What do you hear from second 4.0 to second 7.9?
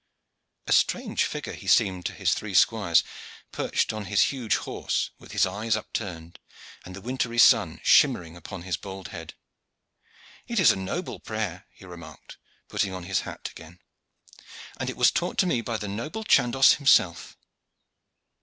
his huge horse, with his eyes upturned and the wintry sun